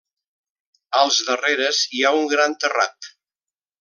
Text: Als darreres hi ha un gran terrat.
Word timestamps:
Als 1.01 1.19
darreres 1.29 1.83
hi 1.99 2.01
ha 2.07 2.15
un 2.21 2.27
gran 2.33 2.57
terrat. 2.65 3.11